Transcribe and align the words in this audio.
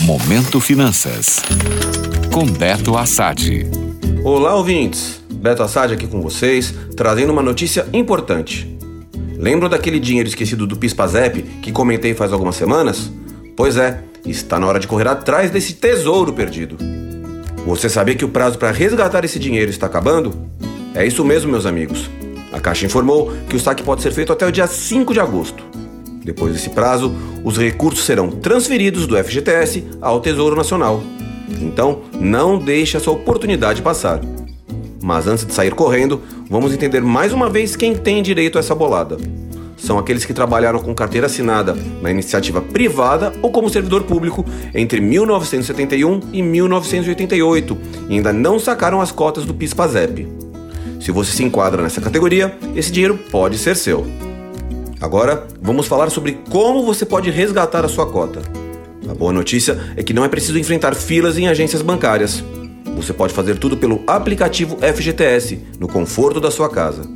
Momento 0.00 0.60
Finanças. 0.60 1.42
Com 2.32 2.46
Beto 2.46 2.96
Assad. 2.96 3.66
Olá, 4.24 4.54
ouvintes. 4.54 5.20
Beto 5.30 5.62
Assad 5.62 5.92
aqui 5.92 6.06
com 6.06 6.22
vocês, 6.22 6.74
trazendo 6.96 7.30
uma 7.30 7.42
notícia 7.42 7.86
importante. 7.92 8.78
Lembram 9.36 9.68
daquele 9.68 10.00
dinheiro 10.00 10.26
esquecido 10.26 10.66
do 10.66 10.76
PISPAZEP 10.76 11.42
que 11.60 11.70
comentei 11.70 12.14
faz 12.14 12.32
algumas 12.32 12.56
semanas? 12.56 13.12
Pois 13.54 13.76
é, 13.76 14.02
está 14.24 14.58
na 14.58 14.66
hora 14.66 14.80
de 14.80 14.86
correr 14.86 15.06
atrás 15.06 15.50
desse 15.50 15.74
tesouro 15.74 16.32
perdido. 16.32 16.78
Você 17.66 17.90
sabia 17.90 18.14
que 18.14 18.24
o 18.24 18.30
prazo 18.30 18.56
para 18.58 18.70
resgatar 18.70 19.22
esse 19.26 19.38
dinheiro 19.38 19.70
está 19.70 19.84
acabando? 19.84 20.48
É 20.94 21.06
isso 21.06 21.22
mesmo, 21.24 21.50
meus 21.50 21.66
amigos. 21.66 22.08
A 22.50 22.58
Caixa 22.58 22.86
informou 22.86 23.32
que 23.48 23.54
o 23.54 23.60
saque 23.60 23.82
pode 23.82 24.00
ser 24.00 24.12
feito 24.12 24.32
até 24.32 24.46
o 24.46 24.52
dia 24.52 24.66
5 24.66 25.12
de 25.12 25.20
agosto. 25.20 25.69
Depois 26.24 26.52
desse 26.52 26.70
prazo, 26.70 27.14
os 27.44 27.56
recursos 27.56 28.04
serão 28.04 28.30
transferidos 28.30 29.06
do 29.06 29.16
FGTS 29.16 29.84
ao 30.00 30.20
Tesouro 30.20 30.56
Nacional. 30.56 31.02
Então, 31.60 32.02
não 32.18 32.58
deixe 32.58 32.96
essa 32.96 33.10
oportunidade 33.10 33.82
passar. 33.82 34.20
Mas 35.02 35.26
antes 35.26 35.46
de 35.46 35.52
sair 35.52 35.74
correndo, 35.74 36.20
vamos 36.48 36.72
entender 36.72 37.00
mais 37.00 37.32
uma 37.32 37.48
vez 37.48 37.74
quem 37.74 37.94
tem 37.94 38.22
direito 38.22 38.58
a 38.58 38.60
essa 38.60 38.74
bolada. 38.74 39.16
São 39.76 39.98
aqueles 39.98 40.26
que 40.26 40.34
trabalharam 40.34 40.78
com 40.78 40.94
carteira 40.94 41.26
assinada 41.26 41.74
na 42.02 42.10
iniciativa 42.10 42.60
privada 42.60 43.32
ou 43.40 43.50
como 43.50 43.70
servidor 43.70 44.02
público 44.02 44.44
entre 44.74 45.00
1971 45.00 46.20
e 46.32 46.42
1988 46.42 47.78
e 48.10 48.14
ainda 48.14 48.30
não 48.30 48.58
sacaram 48.58 49.00
as 49.00 49.10
cotas 49.10 49.46
do 49.46 49.54
PIS/PASEP. 49.54 50.28
Se 51.00 51.10
você 51.10 51.32
se 51.32 51.42
enquadra 51.42 51.82
nessa 51.82 52.00
categoria, 52.00 52.54
esse 52.76 52.92
dinheiro 52.92 53.18
pode 53.30 53.56
ser 53.56 53.74
seu. 53.74 54.06
Agora, 55.00 55.46
vamos 55.62 55.86
falar 55.86 56.10
sobre 56.10 56.38
como 56.50 56.84
você 56.84 57.06
pode 57.06 57.30
resgatar 57.30 57.84
a 57.84 57.88
sua 57.88 58.06
cota. 58.06 58.42
A 59.08 59.14
boa 59.14 59.32
notícia 59.32 59.78
é 59.96 60.02
que 60.02 60.12
não 60.12 60.24
é 60.24 60.28
preciso 60.28 60.58
enfrentar 60.58 60.94
filas 60.94 61.38
em 61.38 61.48
agências 61.48 61.80
bancárias. 61.80 62.44
Você 62.96 63.14
pode 63.14 63.32
fazer 63.32 63.58
tudo 63.58 63.78
pelo 63.78 64.02
aplicativo 64.06 64.76
FGTS, 64.76 65.58
no 65.78 65.88
conforto 65.88 66.38
da 66.38 66.50
sua 66.50 66.68
casa. 66.68 67.08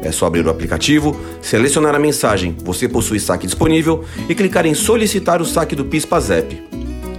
É 0.00 0.12
só 0.12 0.26
abrir 0.26 0.46
o 0.46 0.50
aplicativo, 0.50 1.18
selecionar 1.40 1.94
a 1.94 1.98
mensagem 1.98 2.54
Você 2.62 2.86
possui 2.86 3.18
saque 3.18 3.46
disponível 3.46 4.04
e 4.28 4.34
clicar 4.34 4.64
em 4.64 4.74
solicitar 4.74 5.42
o 5.42 5.46
saque 5.46 5.74
do 5.74 5.86
PIS/PASEP. 5.86 6.62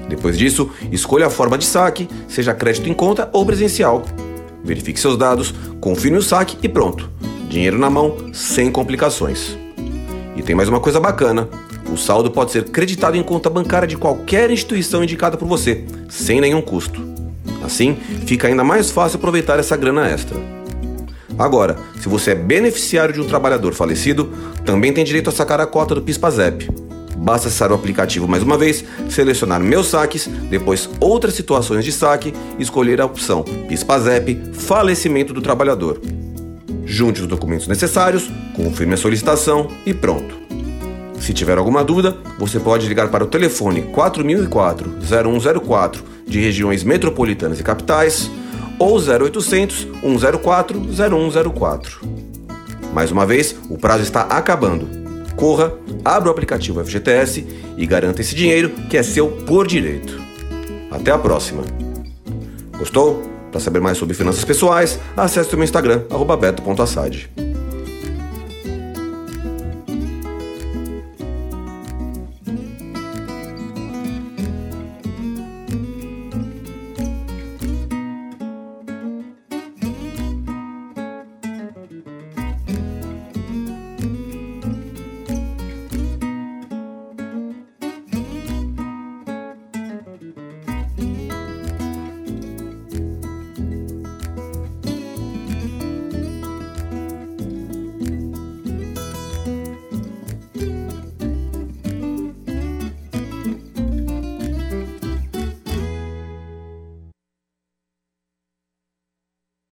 Depois 0.08 0.38
disso, 0.38 0.69
escolha 0.91 1.27
a 1.27 1.31
forma 1.31 1.58
de 1.58 1.66
saque, 1.66 2.08
seja 2.27 2.53
crédito 2.53 2.88
em 2.88 2.93
conta 2.93 3.30
ou 3.33 3.45
presencial. 3.45 4.05
Verifique 4.63 4.99
seus 4.99 5.17
dados, 5.17 5.53
confirme 5.81 6.19
o 6.19 6.23
saque 6.23 6.58
e 6.63 6.69
pronto. 6.69 7.09
Dinheiro 7.49 7.77
na 7.77 7.89
mão, 7.89 8.16
sem 8.31 8.71
complicações. 8.71 9.64
E 10.36 10.44
tem 10.44 10.55
mais 10.55 10.69
uma 10.69 10.80
coisa 10.80 11.00
bacana: 11.00 11.47
o 11.91 11.97
saldo 11.97 12.30
pode 12.30 12.52
ser 12.52 12.66
creditado 12.66 13.16
em 13.16 13.23
conta 13.23 13.50
bancária 13.50 13.88
de 13.88 13.97
qualquer 13.97 14.52
instituição 14.52 15.03
indicada 15.03 15.38
por 15.38 15.47
você, 15.47 15.83
sem 16.09 16.42
nenhum 16.42 16.61
custo. 16.61 17.02
Assim, 17.64 17.97
fica 18.25 18.47
ainda 18.47 18.64
mais 18.64 18.92
fácil 18.92 19.17
aproveitar 19.17 19.59
essa 19.59 19.75
grana 19.75 20.08
extra. 20.08 20.38
Agora, 21.38 21.77
se 22.00 22.08
você 22.08 22.31
é 22.31 22.36
beneficiário 22.36 23.14
de 23.14 23.19
um 23.19 23.25
trabalhador 23.25 23.73
falecido, 23.73 24.31
também 24.64 24.94
tem 24.94 25.03
direito 25.03 25.30
a 25.30 25.33
sacar 25.33 25.59
a 25.59 25.66
cota 25.66 25.95
do 25.95 26.02
PIS/PASEP. 26.02 26.70
Basta 27.17 27.47
acessar 27.47 27.72
o 27.72 27.75
aplicativo 27.75 28.27
mais 28.27 28.44
uma 28.44 28.58
vez, 28.58 28.86
selecionar 29.09 29.59
Meus 29.59 29.88
Saques, 29.88 30.27
depois 30.49 30.89
Outras 30.99 31.33
Situações 31.33 31.83
de 31.83 31.92
Saque 31.92 32.33
escolher 32.59 33.02
a 33.02 33.05
opção 33.05 33.44
PIS/PASEP 33.44 34.53
Falecimento 34.53 35.33
do 35.33 35.42
Trabalhador. 35.42 35.99
Junte 36.86 37.22
os 37.22 37.28
documentos 37.28 37.67
necessários, 37.67 38.31
confirme 38.55 38.94
a 38.94 38.97
solicitação 38.97 39.67
e 39.86 39.94
pronto. 39.94 40.33
Se 41.19 41.33
tiver 41.33 41.58
alguma 41.58 41.83
dúvida, 41.83 42.16
você 42.38 42.59
pode 42.59 42.88
ligar 42.88 43.09
para 43.09 43.23
o 43.23 43.27
telefone 43.27 43.81
4004-0104 43.94 45.97
de 46.27 46.39
regiões 46.39 46.83
metropolitanas 46.83 47.59
e 47.59 47.64
capitais 47.64 48.30
ou 48.77 48.97
0800 48.97 49.88
104 50.19 50.80
0104. 50.80 52.02
Mais 52.93 53.09
uma 53.11 53.26
vez, 53.26 53.55
o 53.70 53.77
prazo 53.77 54.04
está 54.04 54.21
acabando. 54.21 54.88
Corra, 55.36 55.73
abra 56.04 56.30
o 56.30 56.32
aplicativo 56.32 56.86
FGTS 56.86 57.45
e 57.76 57.86
garanta 57.86 58.21
esse 58.21 58.33
dinheiro 58.36 58.70
que 58.89 58.95
é 58.95 59.04
seu 59.04 59.27
por 59.27 59.67
direito. 59.67 60.17
Até 60.92 61.11
a 61.11 61.17
próxima. 61.17 61.64
Gostou? 62.77 63.34
Para 63.55 63.61
saber 63.61 63.80
mais 63.80 63.98
sobre 63.98 64.14
finanças 64.14 64.43
pessoais, 64.43 64.99
acesse 65.16 65.54
o 65.54 65.58
meu 65.58 65.64
Instagram, 65.64 66.02
beto.assad. 66.36 67.55